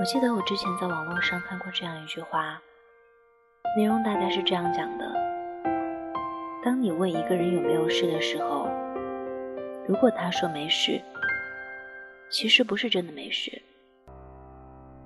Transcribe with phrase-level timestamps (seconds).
[0.00, 2.60] 我记得我之前在网络上看过这样一句话，
[3.76, 5.14] 内容大概是这样讲的：
[6.64, 8.68] 当你问一个人有没有事的时候，
[9.86, 11.00] 如果他说没事，
[12.28, 13.62] 其实不是真的没事，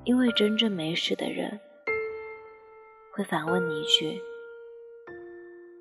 [0.04, 1.60] 因为真正没事的人
[3.12, 4.22] 会反问你一句：“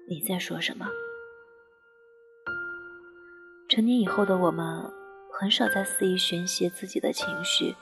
[0.09, 0.85] 你在说什么？”
[3.69, 4.91] 成年以后的我们，
[5.31, 7.73] 很少再肆意宣泄自己的情绪。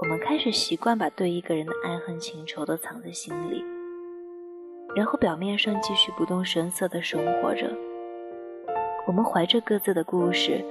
[0.00, 3.64] 我们开始习惯把对一个人的爱恨情仇都藏在心里，
[4.94, 7.68] 然后表面上继续不动声色地生活着。
[9.08, 10.64] 我们怀着各自的故事，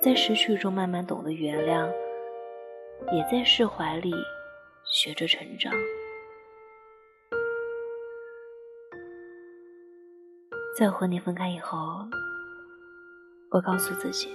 [0.00, 1.86] 在失去中慢慢懂得原谅，
[3.14, 4.14] 也在释怀里
[4.82, 5.70] 学着成长。
[10.78, 11.76] 在我和你分开以后，
[13.50, 14.30] 我告诉自己，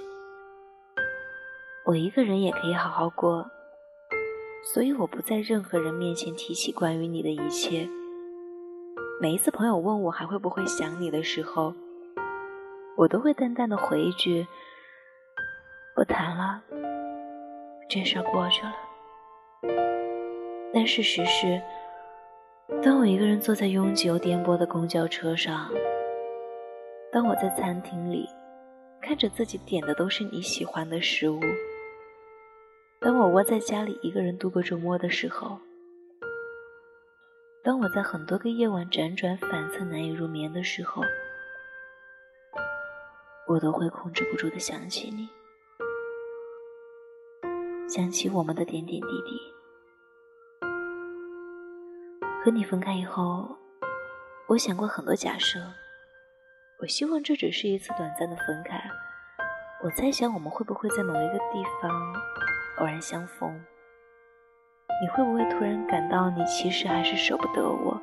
[1.83, 3.49] 我一个人也可以好好过。
[4.73, 7.87] 所以我不在任何人面前提起关于你的一切。
[9.21, 11.73] 每一次朋友问我还会不会想你的时候，
[12.97, 14.45] 我都会淡淡的回一句
[15.95, 16.61] ：“不谈了，
[17.89, 18.75] 这事儿过去了。”
[20.73, 21.61] 但事实是，
[22.83, 25.71] 当我一个人坐在拥挤又颠簸的公交车上，
[27.09, 28.27] 当我在餐厅里
[29.01, 31.39] 看着自己点的都是你喜欢的食物。
[32.99, 35.59] 当我窝在家里一个人度过周末的时候，
[37.63, 41.03] 当我在很多个夜晚辗转反侧难以入眠的时候，
[43.47, 45.29] 我都会控制不住的想起你，
[47.87, 49.39] 想起我们的点点滴滴。
[52.43, 53.55] 和你分开以后，
[54.47, 55.59] 我想过很多假设，
[56.81, 58.89] 我希望这只是一次短暂的分开。
[59.83, 62.15] 我在想我们会不会在某一个地方。
[62.79, 63.51] 偶然相逢，
[65.01, 67.99] 你会不会突然感到你其实还是舍不得我？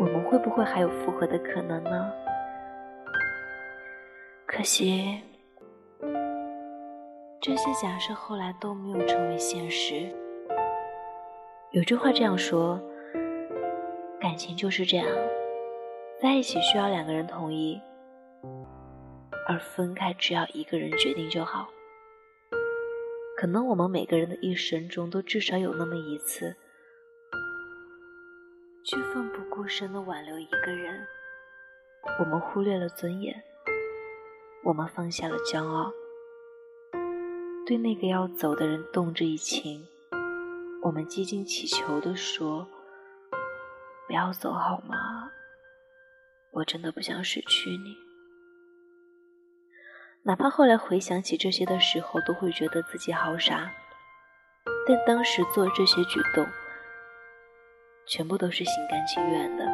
[0.00, 2.10] 我们会不会还有复合的可能呢？
[4.46, 5.20] 可惜，
[7.38, 10.10] 这些假设后来都没有成为现实。
[11.72, 12.80] 有句话这样说：
[14.18, 15.06] 感情就是这样，
[16.18, 17.82] 在一起需要两个人同意，
[19.46, 21.68] 而分开只要一个人决定就好。
[23.44, 26.56] 可能我们每个人的一生中，都至少有那么一次，
[28.82, 31.06] 去奋不顾身的挽留一个人。
[32.20, 33.44] 我们忽略了尊严，
[34.64, 35.92] 我们放下了骄傲，
[37.66, 39.86] 对那个要走的人动之以情。
[40.82, 42.66] 我们几经祈求的说
[44.08, 45.30] ：“不要走好吗？
[46.52, 47.94] 我真的不想失去你。”
[50.26, 53.70] 哪怕后来回想起这些的时候，都会觉得自己好傻。
[54.88, 56.46] 但当时做这些举动，
[58.06, 59.66] 全部都是心甘情愿的，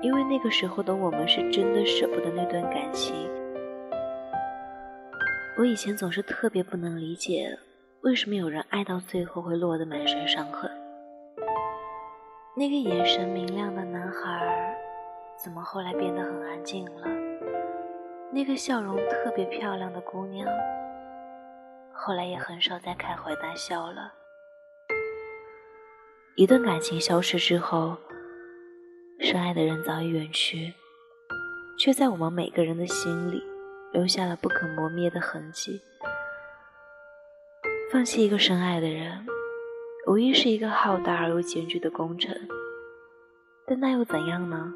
[0.00, 3.14] 因为那个时候的我们是真的舍不得那段感情。
[5.58, 7.58] 我以前总是特别不能理解，
[8.00, 10.70] 为什么有人爱到最后会落得满身伤痕。
[12.56, 14.74] 那个眼神明亮的男孩，
[15.36, 17.29] 怎么后来变得很安静了？
[18.32, 20.46] 那个笑容特别漂亮的姑娘，
[21.92, 24.12] 后来也很少再开怀大笑了。
[26.36, 27.96] 一段感情消失之后，
[29.18, 30.72] 深爱的人早已远去，
[31.76, 33.42] 却在我们每个人的心里
[33.92, 35.80] 留下了不可磨灭的痕迹。
[37.92, 39.26] 放弃一个深爱的人，
[40.06, 42.32] 无疑是一个浩大而又艰巨的工程，
[43.66, 44.72] 但那又怎样呢？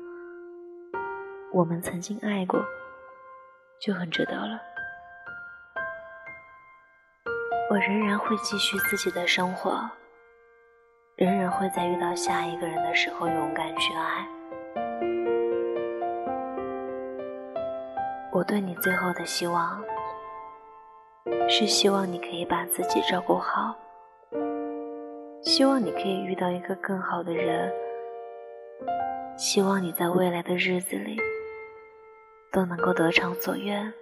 [1.53, 2.61] 我们曾经爱过。
[3.81, 4.61] 就很值得了。
[7.71, 9.91] 我仍然会继续自己的生活，
[11.17, 14.29] 仍然会在遇到下一个人的时候勇敢去爱。
[18.31, 19.83] 我对你最后的希望，
[21.49, 23.75] 是希望你可以把自己照顾好，
[25.43, 27.73] 希望你可以遇到一个更好的人，
[29.37, 31.19] 希望你在未来的日子里。
[32.55, 33.93] 都能够得偿所愿，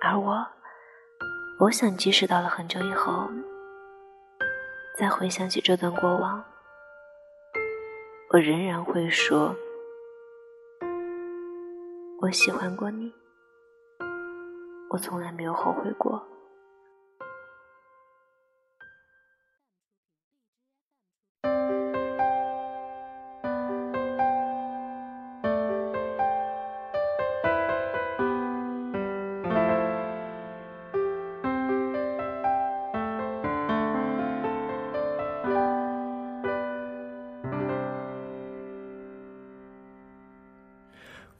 [0.00, 0.46] 而我，
[1.60, 3.28] 我想，即使到了很久以后，
[4.98, 6.42] 再回想起这段过往，
[8.30, 9.54] 我仍然会说，
[12.22, 13.12] 我喜欢过你，
[14.88, 16.26] 我从来没有后悔过。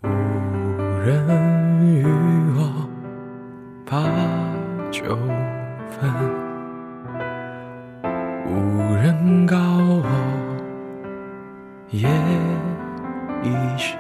[0.03, 0.09] 无
[1.05, 2.05] 人与
[2.57, 2.89] 我
[3.85, 4.03] 把
[4.91, 5.17] 酒
[5.89, 6.11] 分，
[8.47, 10.07] 无人告我
[11.91, 12.09] 夜
[13.43, 13.49] 已
[13.79, 13.97] 深，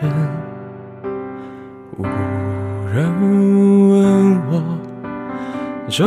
[1.96, 2.02] 无
[2.93, 3.10] 人
[3.90, 4.52] 问我
[5.88, 6.04] 粥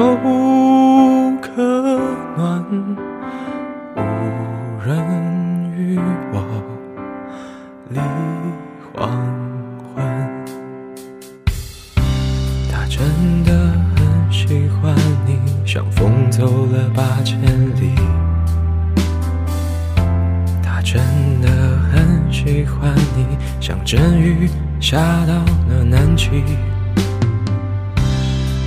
[24.89, 24.97] 下
[25.27, 25.35] 到
[25.69, 26.43] 了南极。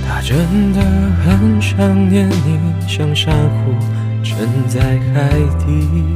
[0.07, 0.79] 他真的
[1.21, 3.73] 很想念你，像珊瑚
[4.23, 4.79] 沉在
[5.13, 5.29] 海
[5.59, 6.15] 底。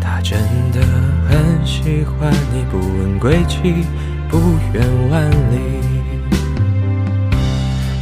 [0.00, 0.40] 他真
[0.72, 0.80] 的
[1.28, 3.84] 很喜欢你，不问归期，
[4.30, 4.38] 不
[4.72, 5.84] 远万里。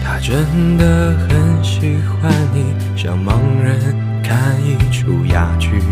[0.05, 5.83] 他真的很喜欢你，像盲人看一出哑剧。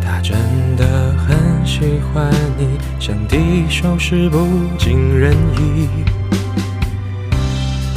[0.00, 0.38] 他真
[0.78, 1.36] 的很
[1.74, 1.80] 喜
[2.12, 4.46] 欢你，像第一首诗不
[4.78, 5.88] 尽人意。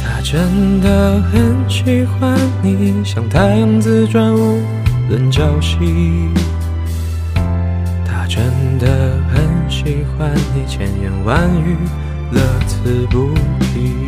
[0.02, 4.60] 他真的很喜欢你，像太阳自转无
[5.08, 6.28] 论朝夕。
[8.04, 8.42] 他真
[8.80, 11.76] 的很喜欢你，千言万语
[12.32, 14.07] 乐此不疲。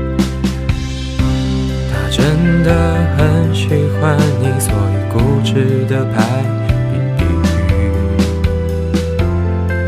[2.51, 2.73] 真的
[3.15, 3.69] 很喜
[4.01, 6.43] 欢你，所以固执的排
[7.17, 7.25] 比喻。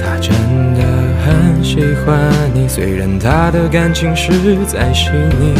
[0.01, 0.33] 他真
[0.73, 0.81] 的
[1.25, 4.31] 很喜欢你，虽然他的感情实
[4.65, 5.09] 在细
[5.41, 5.53] 腻。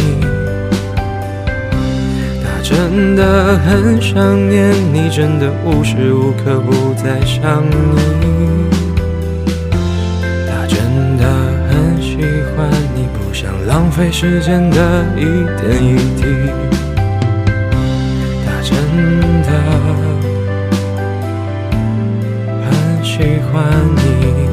[2.42, 8.66] 他真的很想念你，真的无时无刻不在想你。
[10.48, 11.26] 他真的
[11.68, 12.16] 很喜
[12.56, 16.63] 欢你，不想浪费时间的一点一滴。
[23.16, 24.43] 喜欢你，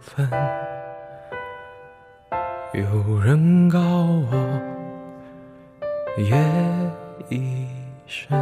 [0.00, 0.28] 分，
[2.72, 4.32] 有人告我
[6.18, 6.36] 夜
[7.28, 7.66] 已
[8.06, 8.38] 深，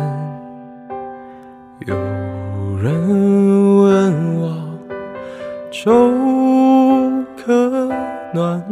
[1.87, 1.97] 有
[2.79, 2.85] 人
[3.79, 4.45] 问我
[5.71, 5.91] 粥
[7.45, 7.53] 可
[8.33, 8.63] 暖，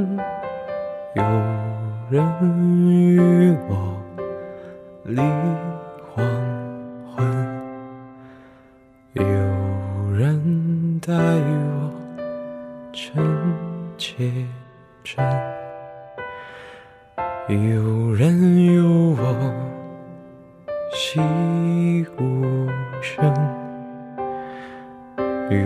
[1.14, 1.22] 有
[2.10, 2.20] 人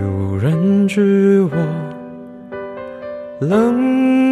[0.04, 1.56] 无人知我
[3.40, 4.23] 冷